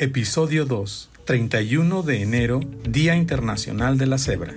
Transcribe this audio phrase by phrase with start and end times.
[0.00, 4.54] Episodio 2, 31 de enero, Día Internacional de la Cebra.